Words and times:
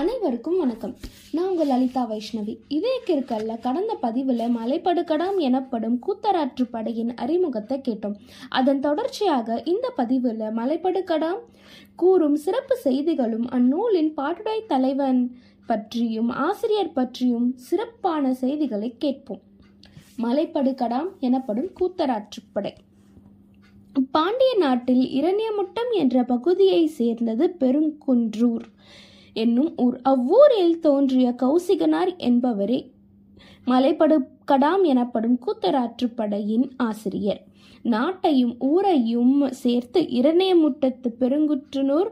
அனைவருக்கும் 0.00 0.58
வணக்கம். 0.58 0.96
நான் 1.32 1.48
உங்கள் 1.48 1.66
லலிதா 1.66 2.10
வைஷ்ணவி. 2.10 2.56
இதே 2.68 3.00
கிற்கல்ல 3.06 3.60
கடந்த 3.60 3.94
பதிவில் 3.94 4.42
மலைப்படுகடாம் 4.56 5.36
எனப்படும் 5.36 6.00
கூத்தராற்று 6.06 6.64
படையின் 6.70 7.14
அறிமுகத்தை 7.14 7.78
கேட்டோம். 7.78 8.14
அதன் 8.48 8.80
தொடர்ச்சியாக 8.80 9.62
இந்த 9.64 9.90
பதிவில் 9.90 10.40
மலைப்படுகடாம் 10.40 11.40
கூறும் 11.96 12.36
சிறப்பு 12.36 12.76
செய்திகளும் 12.76 13.48
அந்நூலின் 13.48 14.12
பாட்டுடை 14.16 14.58
தலைவன் 14.66 15.36
பற்றியும் 15.66 16.28
ஆசிரியர் 16.28 16.92
பற்றியும் 16.92 17.54
சிறப்பான 17.56 18.34
செய்திகளை 18.34 18.94
கேட்போம். 18.98 19.42
மலைப்படுகடாம் 20.22 21.10
எனப்படும் 21.18 21.70
கூத்தராற்றுப்படை 21.80 22.74
பாண்டிய 24.10 24.54
நாட்டில் 24.58 25.04
இரணியமுட்டம் 25.20 25.92
என்ற 25.92 26.22
பகுதியை 26.22 26.86
சேர்ந்தது 26.86 27.56
பெருங்குன்றூர். 27.60 28.66
என்னும் 29.38 29.72
ஊர். 29.76 29.96
அவ்வூரில் 30.02 30.80
தோன்றிய 30.80 31.28
கௌசிகனார் 31.42 32.12
என்பவரே 32.28 32.78
மலைப்படுகடாம் 33.66 34.82
எனப்படும் 34.82 35.38
கூத்தராற்றுப்படையின் 35.46 36.66
ஆசிரியர். 36.76 37.42
நாட்டையும் 37.84 38.54
ஊரையும் 38.58 39.34
சேர்த்து 39.62 40.00
இரணியமுட்டத்து 40.20 41.08
பெருங்குற்றனூர் 41.20 42.10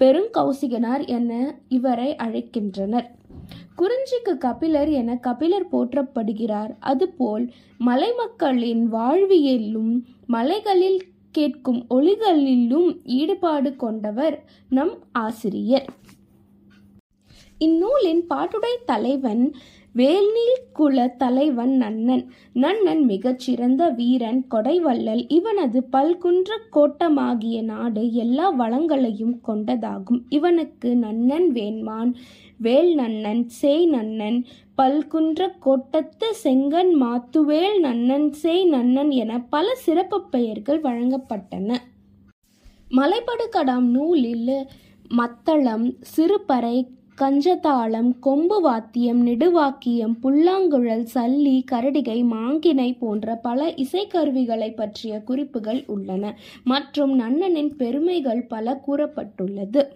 பெருங்கௌசிகனார் 0.00 1.04
என 1.06 1.30
இவரை 1.68 2.10
அழைக்கின்றனர். 2.24 3.08
குறிஞ்சிக்கு 3.78 4.32
கபிலர் 4.38 4.90
என 5.00 5.16
கபிலர் 5.16 5.70
போற்றப்படுகிறார். 5.72 6.72
அதுபோல் 6.92 7.44
மலை 7.78 8.10
மக்களின் 8.16 8.84
வாழ்வியலும் 8.92 9.92
மலைகளில் 10.26 11.00
கேட்கும் 11.30 11.80
ஒளிகளிலும் 11.90 12.88
ஈடுபாடு 13.04 13.70
கொண்டவர் 13.76 14.36
நம் 14.68 14.94
ஆசிரியர். 15.24 15.88
இந்நூலின் 17.58 18.22
பாட்டுடை 18.28 18.74
தலைவன் 18.84 19.54
வேல்நீல் 19.94 20.58
குல 20.72 21.06
தலைவன் 21.08 21.72
நன்னன். 21.82 22.24
நன்னன் 22.52 23.04
மிகச்சிறந்த 23.04 23.88
வீரன் 23.88 24.46
கொடைவள்ளல் 24.54 25.22
இவனது 25.28 25.80
பல்குன்ற 25.92 26.58
கோட்டமாகிய 26.72 27.62
நாடு 27.62 28.12
எல்லா 28.12 28.50
வளங்களையும் 28.50 29.40
கொண்டதாகும். 29.48 30.20
இவனுக்கு 30.28 30.94
நன்னன் 30.94 31.48
வேண்மான் 31.48 32.14
வேல் 32.58 32.94
நன்னன் 32.94 33.46
சேய் 33.46 33.86
நன்னன் 33.86 34.38
பல்குன்ற 34.78 35.48
கோட்டத்து 35.60 36.28
செங்கன் 36.44 36.92
மாத்துவேல் 37.02 37.78
நன்னன் 37.80 38.30
சேய் 38.32 38.64
நன்னன் 38.64 39.10
என 39.10 39.40
பல 39.40 39.74
சிறப்பு 39.74 40.20
பெயர்கள் 40.24 40.80
வழங்கப்பட்டன. 40.80 41.78
மலைப்படுகடாம் 42.90 43.88
நூலில் 43.88 44.66
மத்தளம் 45.08 45.96
சிறுபறை 46.00 46.76
கஞ்சதாளம் 47.20 48.18
கொம்பு 48.18 48.60
வாத்தியம் 48.60 49.26
நெடுவாக்கியம் 49.26 50.14
புல்லாங்குழல் 50.20 51.06
சல்லி 51.14 51.64
கரடிகை 51.72 52.24
மாங்கினை 52.24 52.98
போன்ற 52.98 53.34
பல 53.34 53.66
இசைக்கருவிகளை 53.66 54.74
பற்றிய 54.74 55.20
குறிப்புகள் 55.20 55.84
உள்ளன. 55.86 56.38
மற்றும் 56.64 57.20
நன்னனின் 57.20 57.76
பெருமைகள் 57.76 58.42
பல 58.42 58.82
கூறப்பட்டுள்ளது. 58.86 59.86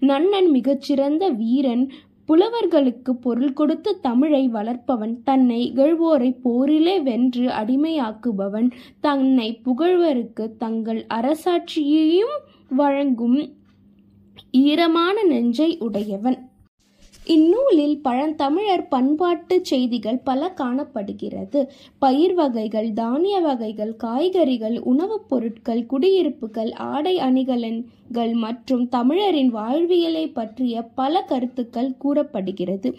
நன்னன் 0.00 0.50
மிகச்சிறந்த 0.50 1.28
வீரன். 1.28 1.90
புலவர்களுக்கு 2.28 3.10
பொருள் 3.10 3.52
கொடுத்து 3.52 4.00
தமிழை 4.00 4.48
வளர்ப்பவன். 4.48 5.22
தன்னை 5.24 5.72
இகழ்வோரை 5.72 6.40
போரிலே 6.42 7.00
வென்று 7.00 7.48
அடிமையாக்குபவன். 7.48 8.70
தன்னை 9.00 9.60
புகழ்வருக்கு 9.62 10.56
தங்கள் 10.56 11.06
அரசாட்சியையும் 11.14 12.36
வழங்கும் 12.68 13.52
ஈரமான 14.50 15.22
நெஞ்சை 15.22 15.78
உடையவன். 15.78 16.49
இந்நூலில் 17.32 17.98
பழந்தமிழர் 18.02 18.88
பண்பாட்டு 18.88 19.56
செய்திகள் 19.62 20.18
பல 20.18 20.48
காணப்படுகிறது. 20.50 21.60
பயிர் 21.98 22.34
வகைகள் 22.34 22.92
தானிய 22.92 23.40
வகைகள் 23.40 23.96
காய்கறிகள் 23.96 24.76
உணவுப் 24.82 25.28
பொருட்கள் 25.28 25.86
குடியிருப்புகள் 25.86 26.72
ஆடை 26.72 27.18
அணிகலன்கள் 27.18 28.32
மற்றும் 28.34 28.88
தமிழரின் 28.88 29.50
வாழ்வியலை 29.50 30.24
பற்றிய 30.28 30.82
பல 30.82 31.22
கருத்துக்கள் 31.22 31.96
கூறப்படுகிறது. 31.96 32.90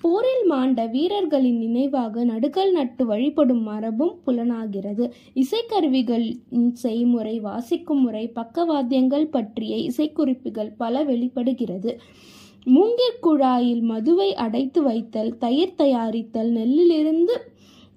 போரில் 0.00 0.44
மாண்ட 0.46 0.86
வீரர்களின் 0.86 1.58
நினைவாக 1.58 2.24
நடுக்கல் 2.24 2.70
நட்டு 2.70 3.06
வழிபடும் 3.06 3.62
மரபும் 3.62 4.14
புலனாகிறது. 4.26 5.06
இசைக்கருவிகள் 5.34 6.26
செய்முறை 6.72 7.40
வாசிக்கும் 7.40 8.00
முறை 8.00 8.32
பக்கவாத்தியங்கள் 8.34 9.30
பற்றிய 9.30 9.76
இசைக்குறிப்புகள் 9.90 10.72
பல 10.76 11.02
வெளிப்படுகிறது. 11.02 11.92
மூங்கில் 12.66 13.20
குழாயில் 13.22 13.82
மதுவை 13.82 14.34
அடைத்து 14.34 14.82
வைத்தல் 14.82 15.38
தயிர் 15.38 15.76
தயாரித்தல் 15.76 16.50
நெல்லிலிருந்து 16.50 17.36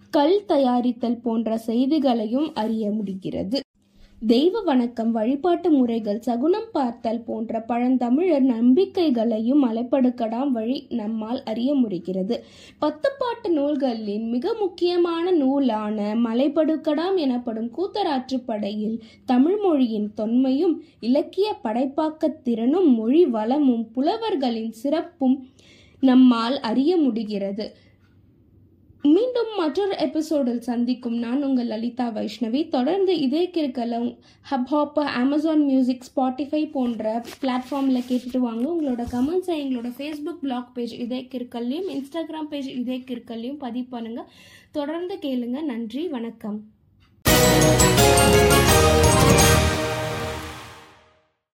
கல் 0.10 0.46
தயாரித்தல் 0.48 1.22
போன்ற 1.22 1.58
செய்திகளையும் 1.58 2.54
அறிய 2.54 2.92
முடிகிறது. 2.92 3.63
தெய்வ 4.28 4.62
வணக்கம் 4.62 5.12
வழிபாட்டு 5.12 5.70
முறைகள் 5.70 6.20
சகுனம் 6.20 6.68
பார்த்தல் 6.72 7.24
போன்ற 7.24 7.60
பழந்தமிழர் 7.60 8.42
நம்பிக்கைகளையும் 8.42 9.64
மலைப்படுக்கடாம் 9.66 10.48
வழி 10.48 10.86
நம்மால் 10.90 11.44
அறிய 11.44 11.74
முடிகிறது. 11.74 12.44
பத்துப்பாட்டு 12.82 13.48
நூல்களின் 13.48 14.30
மிக 14.30 14.54
முக்கியமான 14.54 15.32
நூலான 15.32 16.16
மலைப்படுக்கடாம் 16.16 17.16
எனப்படும் 17.16 17.70
கூத்தராற்றுப்படையில் 17.78 19.00
தமிழ் 19.26 19.58
மொழியின் 19.58 20.10
தொன்மையும் 20.18 20.82
இலக்கிய 21.00 21.56
படைப்பாக்கத்திறனும் 21.64 22.96
மொழி 22.96 23.26
வளமும் 23.26 23.92
புலவர்களின் 23.92 24.72
சிறப்பும் 24.72 25.50
நம்மால் 26.00 26.60
அறிய 26.60 26.98
முடிகிறது. 26.98 27.76
மீண்டும் 29.06 29.50
மற்றொரு 29.58 29.98
எபிசோடில் 29.98 30.62
சந்திக்கும். 30.62 31.18
நான் 31.18 31.44
உங்கள் 31.44 31.68
லலிதா 31.68 32.08
வைஷ்ணவி. 32.08 32.70
தொடர்ந்து 32.70 33.20
இதே 33.20 33.50
கிற்கல 33.54 34.18
ஹப்ஹாப் 34.52 35.00
அமேசான் 35.22 35.64
மியூசிக் 35.66 36.06
ஸ்பாட்டிஃபை 36.10 36.72
போன்ற 36.72 37.24
பிளாட்ஃபார்மில் 37.42 38.04
கேட்டுட்டு 38.10 38.38
வாங்க. 38.38 38.66
உங்களோட 38.74 39.04
கமெண்ட்ஸை 39.16 39.56
எங்களோட 39.64 39.92
ஃபேஸ்புக் 39.98 40.40
பிளாக் 40.42 40.74
பேஜ் 40.74 40.94
இதே 40.94 41.28
கிற்கல்லையும் 41.32 41.90
இன்ஸ்டாகிராம் 41.96 42.50
பேஜ் 42.50 42.68
இதே 42.68 43.04
கிற்கல்லையும் 43.08 43.60
பதிவு 43.66 43.98
பண்ணுங்கள் 43.98 44.30
தொடர்ந்து 44.72 45.16
கேளுங்க. 45.22 45.64
நன்றி. 45.64 46.08
வணக்கம். 46.08 46.60